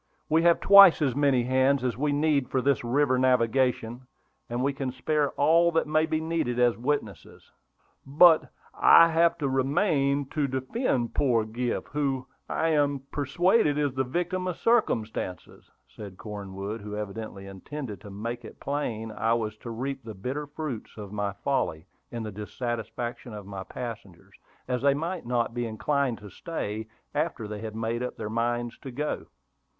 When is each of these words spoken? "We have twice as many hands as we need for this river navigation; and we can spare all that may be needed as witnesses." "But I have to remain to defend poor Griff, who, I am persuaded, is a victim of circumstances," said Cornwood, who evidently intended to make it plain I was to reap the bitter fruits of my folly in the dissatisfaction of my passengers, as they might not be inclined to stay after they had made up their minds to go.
"We 0.29 0.41
have 0.41 0.59
twice 0.59 0.99
as 1.03 1.15
many 1.15 1.43
hands 1.43 1.83
as 1.83 1.95
we 1.95 2.11
need 2.11 2.49
for 2.49 2.59
this 2.59 2.83
river 2.83 3.19
navigation; 3.19 4.07
and 4.49 4.63
we 4.63 4.73
can 4.73 4.91
spare 4.91 5.29
all 5.33 5.71
that 5.73 5.85
may 5.85 6.07
be 6.07 6.19
needed 6.19 6.57
as 6.57 6.75
witnesses." 6.75 7.51
"But 8.03 8.49
I 8.73 9.09
have 9.09 9.37
to 9.37 9.47
remain 9.47 10.25
to 10.29 10.47
defend 10.47 11.13
poor 11.13 11.45
Griff, 11.45 11.85
who, 11.91 12.25
I 12.49 12.69
am 12.69 13.01
persuaded, 13.11 13.77
is 13.77 13.95
a 13.95 14.03
victim 14.03 14.47
of 14.47 14.57
circumstances," 14.57 15.69
said 15.87 16.17
Cornwood, 16.17 16.81
who 16.81 16.95
evidently 16.97 17.45
intended 17.45 18.01
to 18.01 18.09
make 18.09 18.43
it 18.43 18.59
plain 18.59 19.11
I 19.11 19.35
was 19.35 19.55
to 19.57 19.69
reap 19.69 20.03
the 20.03 20.15
bitter 20.15 20.47
fruits 20.47 20.97
of 20.97 21.11
my 21.13 21.31
folly 21.31 21.85
in 22.11 22.23
the 22.23 22.31
dissatisfaction 22.31 23.35
of 23.35 23.45
my 23.45 23.61
passengers, 23.65 24.33
as 24.67 24.81
they 24.81 24.95
might 24.95 25.27
not 25.27 25.53
be 25.53 25.67
inclined 25.67 26.17
to 26.21 26.31
stay 26.31 26.87
after 27.13 27.47
they 27.47 27.61
had 27.61 27.75
made 27.75 28.01
up 28.01 28.17
their 28.17 28.31
minds 28.31 28.79
to 28.79 28.89
go. 28.89 29.27